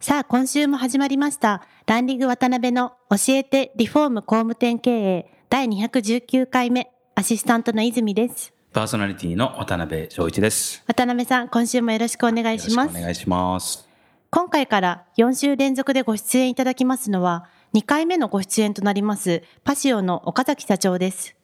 [0.00, 1.66] さあ今週も始まりました。
[1.86, 5.30] ランリング渡辺の教えてリフォーム工務店経営。
[5.50, 6.92] 第219回目。
[7.16, 8.54] アシスタントの泉です。
[8.72, 10.84] パーソナリティの渡辺翔一です。
[10.86, 12.86] 渡辺さん今週もよろしくお願いします。
[12.86, 13.88] よろしくお願いします。
[14.30, 21.34] 今回から4週連続でご出演いただきますのは2回目のご出演となりますパシオの岡崎社長です。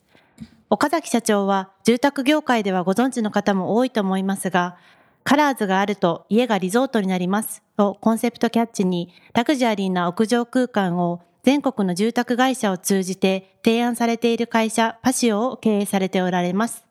[0.70, 4.76] 岡崎社長は住宅業界ではご存知の方も多いと思いますが
[5.24, 16.84] カラーズがあると家がリゾートになりますをコンセプトキャッチにラグジュアリーな屋上空間を全国の住宅会社を通じて提案されている会社パシオを経営されておられます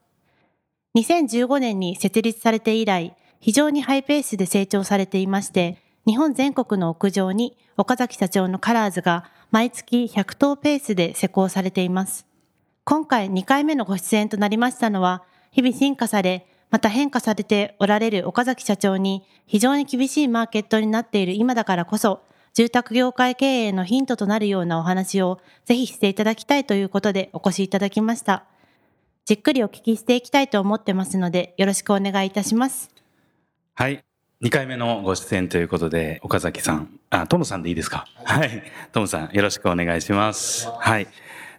[0.95, 12.27] 2015年に設立されて以来、非常にハイペースで成長されていまして、日本全国の屋上に岡崎社長のカラーズが毎月100頭ペースで施工されています。
[12.83, 22.23] 今回2回目のご出演となりましたのは、日々進化され、また変化されておられる岡崎社長に非常に厳しいマーケットになっている今だからこそ、
[22.55, 28.45] 住宅業界経営のヒントとなるようなお話をぜひしていただきたいということでお越しいただきました。
[29.25, 32.89] じっくりお聞きしていきたいと思ってますので、よろしくお願いいたします。
[33.75, 34.03] はい。
[34.41, 38.07] 2回目のご出演ということで、岡崎さん、あ、トムさんでいいですか？
[38.23, 38.63] はい。
[38.91, 40.67] トムさん、よろしくお願いします。
[40.79, 41.07] はい。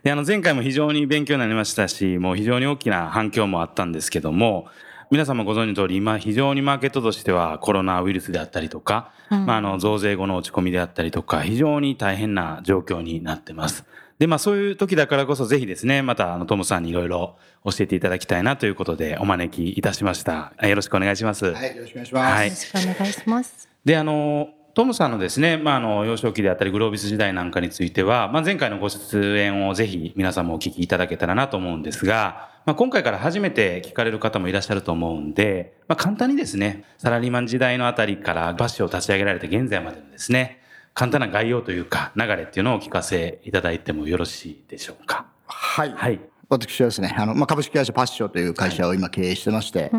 [0.03, 4.67] で、あの、前回も非常に勉強になりましたし、もう非常に大きな反響もあったんですけども、
[5.15, 13.85] 皆様ご存知の通り、今非常にマーケットとしてはコロナウイルスであったりとか、うんまあ、あの、増税後の落ち込みであったりとか、非常に大変な状況になってます。
[14.19, 20.53] で、まあ、そういう時だからこそ、ぜひですね、また、あの、トムさんにいろいろ教えていただきたいなということで、お招きいたしました。
[20.57, 21.45] あよろしくお願いします。
[21.53, 22.33] はい、よろしくお願いします。
[22.33, 23.69] はいよろしくお願いします。
[23.85, 40.61] で、あの、トムさんのですね、まあ、あの、幼少期であったり、グロービス時代なんかについては、まあ、前回のご出演をぜひ皆さんもお聞きいただけたらなと思うんですが、まあ、今回から初めて聞かれる方もいらっしゃると思うんで、まあ、簡単にですね、サラリーマン時代のあたりからバッシュを立ち上げられて現在までのですね、
[40.93, 45.27] 簡単な概要というか、流れっていうのをお聞かせいただいてもよろしいでしょうか。
[45.47, 45.93] はい。
[45.93, 46.21] はい。
[46.49, 49.93] 私はですね、あの、まあ、株式会社パッションという会社を今経営してまして、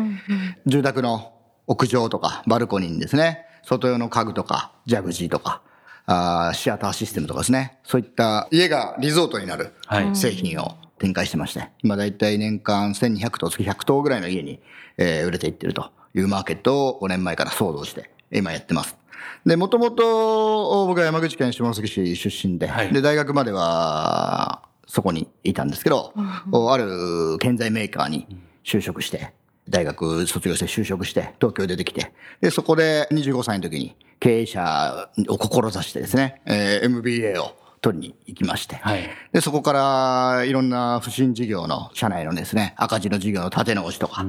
[0.66, 1.32] 住宅の
[1.66, 5.60] 屋上とかバルコニーにですね、外用の家具とか、ジャグジーとか、
[6.06, 10.14] あーシアターシステムとかですね、そういった家がリゾートになるはい。
[10.14, 14.60] 製品を展開してまして、今だいたい年間1200棟、月100棟ぐらいの家に、
[14.98, 18.96] えー売れていってるというマーケットを5年前から創造して、今やってます。
[19.44, 22.92] で、もともと僕は山口県下関市出身で、はい。
[22.92, 28.28] で、大学まではそこにいたんですけど、ある建材メーカーに
[28.64, 29.32] 就職して、
[29.68, 39.08] 大学卒業して就職して、東京出てきて、で、そこで25歳の時に経営者を志してですね、えー MBA を取りに行きまして、はい。
[39.32, 44.24] で、そこからいろんな不審事業の、社内のですね、赤字の事業の立て直しとか、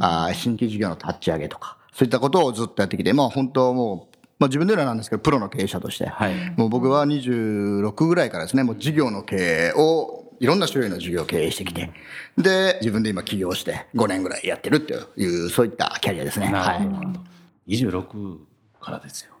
[0.00, 6.34] あー新規事業の立ち上げとか、そういったことをずっとやってきて、まあ本当もう、まあ自分ではなんですけど、プロの経営者として、はい。
[6.56, 11.90] もう僕は26ぐらいからですね、もう事業の経営を、いろんな種類の事業を経営してきて、
[12.36, 16.50] で、自分で今起業して5年ぐらいやってるっていう、そういったキャリアですね。
[16.50, 16.84] なはい。
[16.84, 17.20] るほど。
[17.66, 18.38] 26
[18.80, 19.32] からですよ。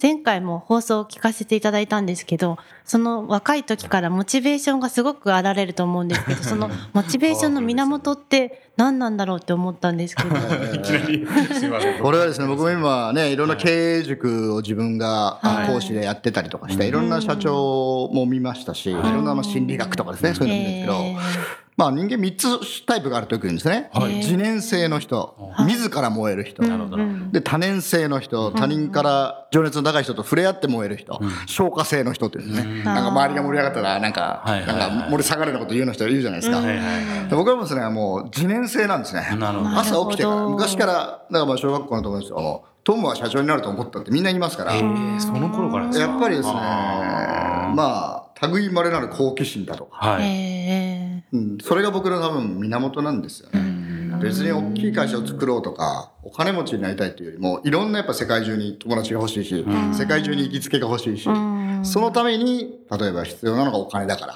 [0.00, 10.36] 前回も放送を聞かせていただいたんですけど、その若い時からモチベーションがすごくあられると思うんですけど、 そのモチベーションの源って何なんだろうって思ったんですけど。
[10.74, 12.02] いきなり、すいません。
[12.02, 13.36] これはですね、僕も今ね、い。
[13.36, 15.72] ろんな経営塾を自分がはい。
[15.72, 18.94] 講師でやってたりとかして、いろんな社長も見ましたし、い。
[18.94, 21.50] ろんなまあ心理学とかですね、そういうの見るんですけえど、
[21.80, 23.88] まあ人間3つタイプがあるとよく言うんですね。
[23.94, 25.34] はい自燃性の人、
[25.66, 26.62] 自ら燃える人。
[26.62, 26.98] なるほど。
[27.32, 32.84] で、多年性の人、他人から情熱の高い人と触れ合って燃える人、消化性の人っていうんですね。
[32.84, 36.58] なんか周りが盛り上がったら、なんか、なんか盛り下がるようなこと言うような人いるじゃないですか。
[36.58, 37.28] はいはいはい。
[37.30, 39.34] で僕はもうですね、もう自燃性なんですね。
[39.38, 39.70] なるほど。
[39.70, 50.89] 朝起きてから、昔から、だからまあ小学校の友達とトムは社長になると思ったってみんな言いますから、えー、その頃からですかやっぱりですね、まあ、類いまれなる好奇心だとか、はい。
[51.32, 53.80] えうん、それが僕の多分源なんですよね。
[54.20, 64.34] 別に大きい会社を作ろうとか、お金持ちになりたいというよりも、いろんなやっぱ世界中に友達が欲しいし、世界中に行きつけが欲しいし、んそのために、例えば必要なのがお金だから。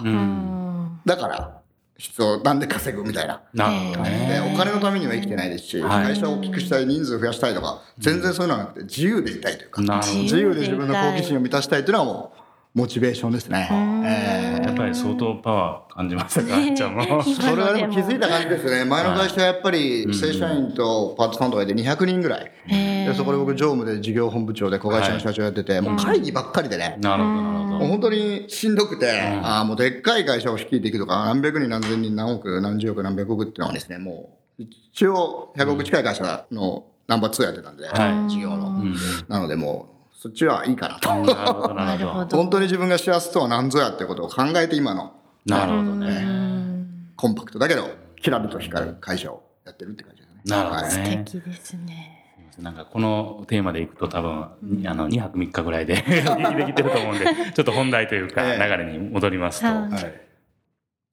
[1.05, 1.61] だから、
[1.99, 3.43] 質をなんで稼ぐみたいな。
[4.55, 9.83] お金のためには生きてないですし、はい会社を大きくしたい、人数増やしたいとか、全然そういうのはなくて、自由でいたいというか。
[9.83, 12.44] 自由で自分の好奇心を満たしたいというのはもう、
[12.75, 13.69] モチベーションですね。
[14.05, 17.23] えーやっぱり相当パワー感じましたか、ちゃん も。
[17.23, 18.85] それはでも気づいた感じですね。
[18.85, 22.50] 前の会社はやっぱり正社員とパートさんとかで200人ぐらい。
[22.67, 26.97] でそこで僕常務で事業本部長で子会社の社長やってて、もう会議ばっかりでね。
[27.00, 27.79] なるほど、なるほど。
[27.79, 29.12] もう本当にしんどくて、
[29.43, 38.69] ああ、もうでっかい会社を率いていくとか、何百人何千人何億何十億何百億っていうのはですね、もう、一応100億近い会社のナンバー2やってたんで、はい事業の。
[38.69, 38.94] うん
[39.29, 39.94] なのでもう、
[40.25, 41.11] そっちはいいかなと。
[41.11, 42.37] なるほど、なるほど。
[42.38, 45.12] 本当に自分が幸せとは何ぞやってことを考えて今の
[45.44, 46.25] なるほどね。
[47.15, 47.91] コンパクトだけど、
[48.23, 50.41] キラリと光る会社をやってるって感じですね。
[50.47, 51.25] なるほどはい素ね。
[51.26, 52.25] 敵ですね。
[52.59, 54.32] なんかこのテーマでいくと多分、
[54.87, 59.67] あの、2泊3日ぐらいで できてると思うんで、ちょっと本題というか、ええ流れに戻りますと。
[59.67, 60.20] はいはい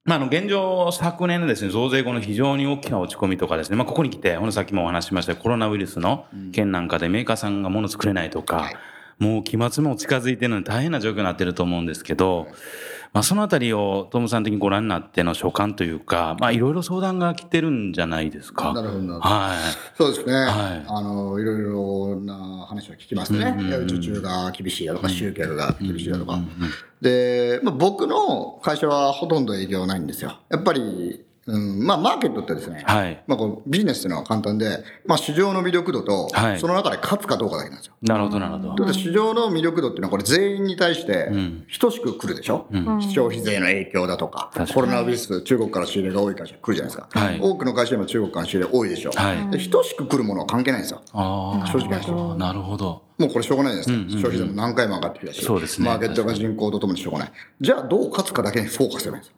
[0.05, 8.75] まあ、あの、現状、昨年のですね、増税後の非常に大きな落ち込みとかですね、まあ、ここに来て、ほんとさっきもお話ししましたコロナウイルスの件なんかでメーカーさんが物作れないとか、はい
[9.21, 12.47] もう期末も近づいてるのに大変な状況になってると思うんですけど、
[13.13, 18.73] まあ、そのあたりをトムさん的にご覧になっての所感というか、まあ、いろいろ相談が来てるんじゃないですか？
[18.73, 19.57] なるほどは
[19.97, 20.85] そうですね、はい。
[20.87, 26.39] あのいろいろな話は聞きますね、うんうんうんいや受注が厳しいだとか、集客が厳しいだとか、
[27.01, 30.39] で、まあ、僕の会社はほとんど営業ないんですよ。
[30.49, 32.91] やっぱり、うんまあ、マーケットってですね、い。
[32.91, 33.23] はい。
[33.25, 36.59] まあ、こうビジネスっていうのは簡単で、まあ、市場の魅力度と、はい。
[36.59, 37.93] その中で勝つかどうかだけなんですよ。
[38.03, 38.63] なるほど、なるほど。
[38.75, 41.65] ということで市場の魅力度っていうのはこれ全員に対してん。
[41.79, 42.67] 等しく来るでしょ、
[43.09, 44.73] 消費税の影響だとか確かに。
[44.73, 47.39] コロナウイルス中国から仕入れが多い会社来るじゃないですか、はい。
[47.41, 49.49] 多くの会社でも中国から仕入れ多いでしょ、はい。
[49.49, 51.01] で等しく来るものは関係ないんですよ。
[51.13, 51.67] ああ。
[51.67, 52.37] 正直な話。
[52.37, 53.01] なるほど。
[53.17, 55.87] もうこれしょうがないじゃないですか、消費税も何回も上がってきたし、そうですね。
[55.87, 57.31] マーケットが人口とともにしょうがない。
[57.59, 59.35] じゃあどう勝つかだけにフォーカスすればいいんですよ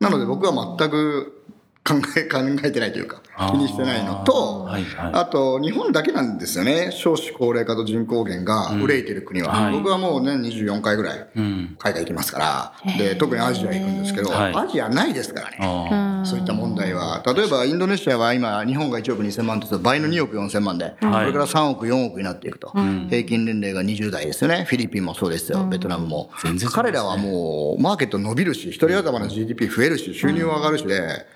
[0.00, 1.38] なので僕は全く
[1.84, 5.10] 考え 考えてないというか気にしてないのと、はいはい。
[5.14, 6.90] あと日本だけなんですよね。
[6.92, 9.72] 少子高齢化と人口減が憂いてる国は、はい。
[9.72, 11.76] 僕はもう年24回ぐらいうん。
[11.78, 12.38] 海外行きますか
[12.84, 12.98] ら。
[12.98, 14.54] で特にアジア行くんですけど、はい。
[14.54, 15.58] アジアないですからね。
[15.60, 22.72] あそういった問題は例えばインドネシアは今日本が1億2000万とすると倍の2億4000万で、これから3億4億になっていくと、
[23.08, 24.64] 平均年齢が20代ですよね。
[24.68, 26.30] フィリピンもそうですよ、ベトナムも。
[26.72, 31.26] 彼らはもうマーケット伸びるし一人頭の GDP 増えるし収入は上がるしで、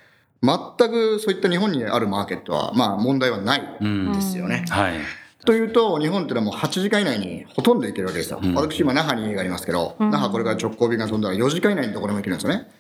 [0.43, 4.13] 全くそういった日本にあるマーケットはまあ問題はないん。
[4.13, 4.75] ですよね、あ。
[4.75, 4.95] はい。
[5.45, 8.41] というと、日本ってのはもう8時間以内にほとんど行けるわけですよ。
[8.55, 12.71] 私今、那覇に家がありますけど、那覇これから直行便が飛んだら4時間以内にどこでも行けるんですよね。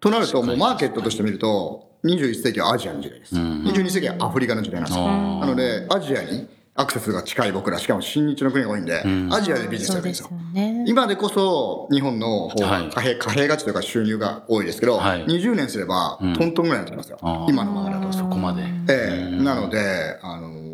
[0.00, 3.34] となると、もうマーケットとして見ると、21世紀はアジアの時代です。
[3.34, 5.06] 22世紀はアフリカの時代なんですよ。
[5.06, 10.30] なので、アジアにアクセスが近い僕ら、しかも親日の国が多いんで、アジアでビジネスやるんですすよ。
[10.54, 10.84] ね。
[10.86, 17.18] 今でこそ日本の方はいが貨幣、貨幣価値というか収入が多いですけど、はい20年すればトントンぐらいになってきますよ。
[17.48, 18.10] 今のままだと。
[18.12, 18.62] そこまで。
[18.88, 20.70] ええなので、あのー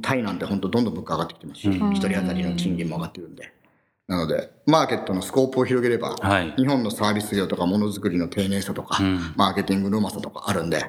[0.00, 3.52] タイなんて本当どんどん物価上がってきてますし、一人当たりの賃金も上がってるんで。
[4.12, 6.52] なので、マーケットのスコープを広げれば、はい。
[6.56, 9.32] 日本のサービス業とかものづくりの丁寧さとか、ん。
[9.36, 10.84] マーケティングのうまさとかあるんで、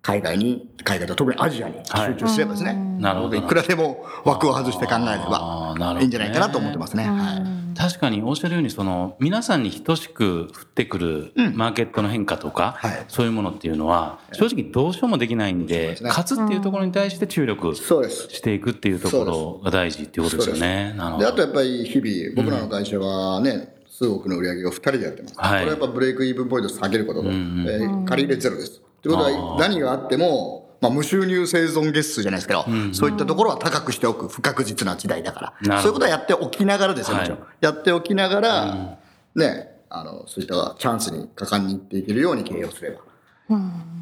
[0.00, 3.36] 海外に、海外と特にアジアに集中すればですね、なるほど。
[3.36, 7.04] いくらでも枠を外して考えればいいんじゃないかなと思ってますね。
[7.04, 13.04] はい確かにおっしゃるようにその皆さんに等しく降ってくるマーケットの変化とか、はい。
[13.06, 16.08] そういうものっていうのは正直どうしようもできないんですね。
[16.08, 17.76] 勝つっていうところに対して注力。
[17.76, 20.94] していくっていうところが大事っていうことですよね。
[20.96, 21.32] で、あど。
[21.32, 25.34] とやっぱり日々、僕らの会社はね、数億の売り上げを2人でやってます。
[25.38, 25.50] はい。
[25.50, 28.80] これはやっぱ break-even point を下げることと、んうんえー借り入れゼロです。
[29.02, 37.38] ということは、何があっても、まあ、無収入生存月数じゃないですけど、そういったところは高くしておく不確実な時代だから、そういうことはやっておきながらですよ、はい。
[37.60, 38.98] やっておきながら、
[39.34, 42.98] ね、あの、そういったチャンスに果敢にいっていけるように経営をすれば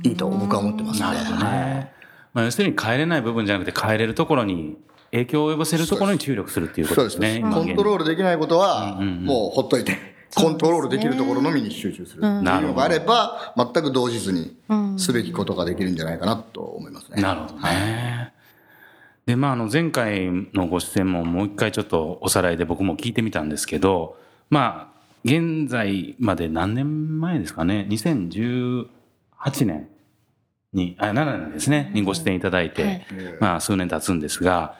[0.02, 1.16] いいと僕は思ってますので。
[1.16, 1.92] なるほどね。
[2.34, 4.76] まあ、要するに変えれない部分じゃなくて変えれるところに
[5.12, 7.40] 影響を及ぼせるところに注力するっていうことですです。
[7.40, 7.40] ね。
[7.40, 9.24] コントロールできないことは、うんうんうん。
[9.24, 14.54] もうほっといて、コントロールできるところのみに集中するっていうのがあれば、全く動じずに
[14.98, 17.22] すべきことができるんじゃないかなと思いますね。
[17.22, 18.34] なるほどね。
[19.24, 24.18] で、まあ、あの、前回のご出演ももう一回ちょっとおさらいで僕も聞いてみたんですけど、
[24.50, 28.86] まあ、現在まで何年前ですかね、2018
[29.64, 29.88] 年
[30.74, 33.06] に、あ、7年ですね、にご出演いただいて、はい
[33.40, 34.76] まあ、数年経つんですが、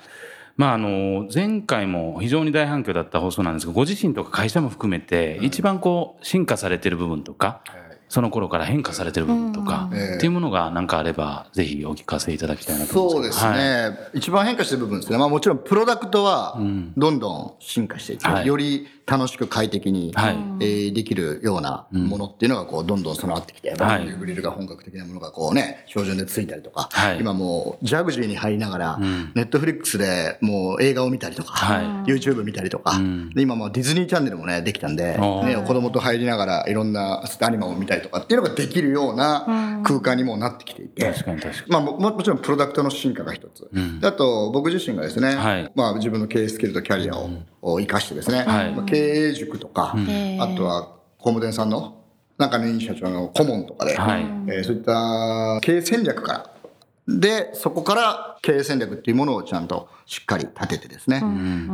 [0.57, 7.61] まあ、あの、前回も非常に大反響だった放送なんですが、ご自身とか会社も含めて、一番こう、進化されてる部分とか、
[8.09, 13.75] その頃から変化されてる部分とか、ええっていうものが何かあれば、ぜひお聞かせいただきたいなと思そうですうんですけど。
[13.83, 13.91] はい。
[13.91, 15.19] ね、一番変化してる部分ですね。
[15.19, 16.57] まあもちろんプロダクトは
[16.97, 18.47] どんどん進化していって、はい。
[18.47, 20.35] より楽しく快適に、はい。
[20.61, 24.07] えーできるようなものっていうのがこうどんどん備わってきて、はい。
[24.17, 27.19] グリルが本格的なものがこうね標準でついたりとか、はい。
[27.21, 29.33] 今もうジャグジーに入りながら、ん。
[29.35, 32.11] ネットフリックスでもう映画を見たりとか、はい。
[32.11, 33.31] YouTube 見たりとか、ん。
[33.31, 41.73] で今もうディズニーチャンネルもねできたんで、ね、子供と入りながらいろんなアニメを見たりとかっていうのができるような空間にもなってきていて、確かに確かに。
[41.73, 44.01] まあ、もももちろんプロダクトの進化が一つ、ん。
[44.01, 45.73] であと僕自身がですね、はい。
[45.75, 47.31] まあ、自分の経営スキルとキャリアを
[47.63, 48.75] を生かしてですね、はい。
[48.75, 50.43] まあ、経営塾とか、へー。
[50.43, 50.83] あとは
[51.19, 52.05] 工務店さんの
[52.39, 54.23] 中のいい社長の顧問とかで、はい。
[54.49, 56.51] えーそういった経営戦略から
[57.09, 61.23] でそこから経営戦略っていうものをちゃんとしっかり立ててですね、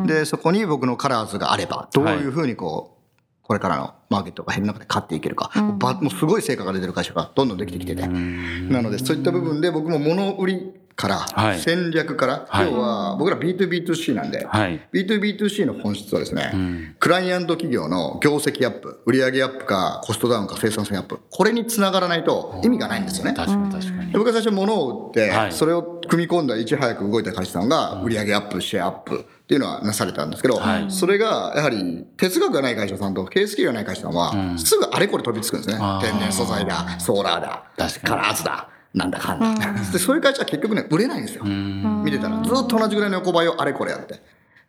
[0.06, 11.58] でそこに僕のカラーズがあればどういうふうにこう、これからのマーケットが変の中で勝っていけるか、ばもうすごい成果が出てる会社がどんどんできてきてて、なのでそういった部分で僕も物売りから、はい。
[11.58, 12.70] 戦略から、はい。
[12.70, 14.80] 要は僕ら B2B2C なんで、はい。
[14.92, 23.34] B2B2C の本質はですね、クライアント企業の業績アップ、売上アップかコストダウンか生産性アップ、これにつながらないと意味がないんですよね。
[23.34, 24.12] 確かに確かに。
[24.12, 25.52] で僕が最初物を売って、はい。
[25.52, 30.90] それを組み込んだいち早く動いた会社さんが売上アップ、シェアアップっていうのはなされたんですけど、はい。
[30.90, 35.78] それがやはり哲学がない会社さんと経営スキルがない会社さんは、すぐあれこれ飛びつくんですね。
[36.00, 37.64] 天然素材だ、ソーラーだ、
[38.04, 38.68] カラーズだ。
[38.94, 41.44] なんだかんだ、でそういう会社は結局ね売れないんですよ。
[41.44, 42.42] 見てたら。
[42.42, 44.20] ずっと同じぐらいの横ばいをあれこれやって。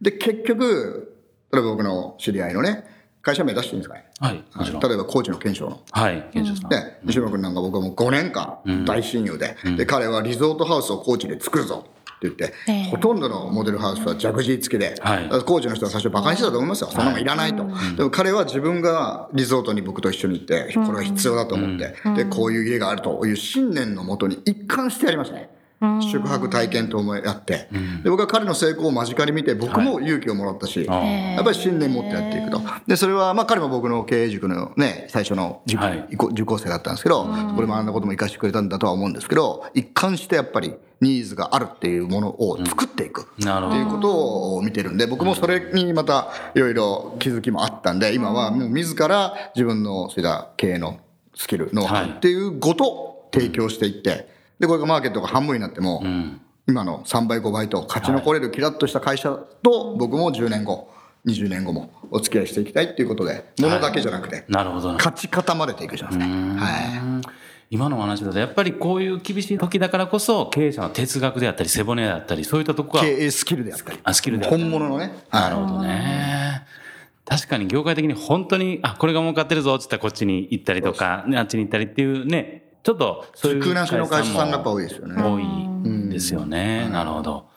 [0.01, 1.15] で結局
[1.51, 2.86] 例えば僕の知り合いのね
[3.22, 4.06] 会社名出していいんですかね。
[4.20, 4.44] はい。
[4.56, 4.82] もちろん。
[4.82, 5.82] 例えばコーチの検証の。
[5.92, 6.30] はい。
[6.34, 6.72] 賢秀さん。
[6.72, 11.86] ね、西村君なんか僕はもう5年間大親友で,、で彼はリゾートハウスを高知で作るぞ
[12.24, 12.84] 言って、ええ。
[12.86, 15.24] ほとんどのモデルハウスはジャグジー付きで、はい。
[15.24, 17.65] だから高知の人は最初バカにしてたと思いますよ、そんなのいらないと、
[17.98, 25.50] でも彼は自分がリゾートに僕と一緒に行ってこれは必要だと思って、でこういう家があるという信念のもとに一貫してやりましたね。
[26.02, 27.68] 宿泊体験と思いやって、
[28.04, 31.34] で僕は彼の成功を間近に見て僕も勇気をもらったし、あー。
[31.36, 32.62] やっぱり信念持ってやっていくと。
[32.88, 36.06] で、それは、まあ彼も僕の経営塾のね、最初の塾、はい。
[36.08, 43.28] 受講受講生だったんですけど、これ学んだことも活かしてくれたんだとは思うんですけど、一貫してやっぱりニーズがあるっていうものを作っていく。
[43.40, 43.75] なるほど。
[43.75, 51.00] っていうことを見てるんで、僕もそれにまたいろいろ気づきもあったんで、今はもう自ら自分のそういった経営の
[51.36, 54.33] スキル、ノウハウっていうことを提供していって、
[54.63, 56.39] で、これがマーケットが半分になっても、うん。
[56.70, 60.89] 今の3倍5倍と勝ち残れるキラッとした会社と僕も10年後
[61.25, 64.93] 20年後もお付き合いしていきたいっていうことで物だけじゃなくてなるほどな。
[64.93, 67.22] 勝ち方まで提供しますねは
[67.70, 74.00] 今のお話だと、やっぱりこういう厳しい時だからこそ、経営者の哲学であったり、背骨であったり、そういったとこが、い経営スキルであったり。
[74.03, 74.62] あスキルであったり。
[74.62, 75.12] 本物のね。
[75.32, 76.67] なるほどね。
[77.25, 86.90] 確かに業界的に本当に、あ、これが儲かってるぞって言ったらこっちに行ったりとか、ねあっちに行ったりっていうね、ちょっとそういう空なしの会社さんがやっぱも多いですよね多いんですよね。
[86.90, 87.52] なるほど。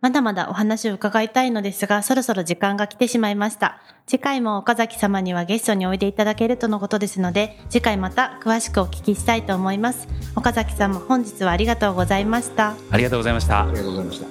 [0.00, 3.82] まだまだお話を伺いたいのですが、そろそろ時間が来てしまいました。
[4.06, 10.08] 次回も岡崎様にはゲストにおいでいただけるとのことですので、次回また詳しくお聞きしたいと思います。
[10.34, 12.74] 岡崎様、本日はありがとうございました。
[12.90, 13.66] ありがとうございましたあ。
[13.66, 14.26] りがとうございました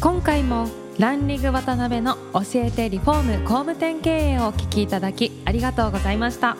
[0.00, 0.68] 今回も
[0.98, 6.56] ランリング渡辺の教えてリフォーム工務店経営をお聞きいただきありがとうございました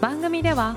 [0.00, 0.76] 番組では